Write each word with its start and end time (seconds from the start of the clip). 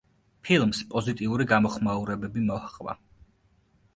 ფილმს 0.45 0.79
პოზიტიური 0.93 1.45
გამოხმაურებები 1.51 2.45
მოჰყვა. 2.47 2.95